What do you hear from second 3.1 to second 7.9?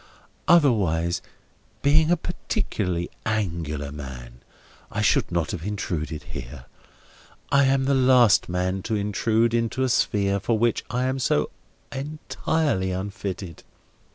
Angular man, I should not have intruded here. I am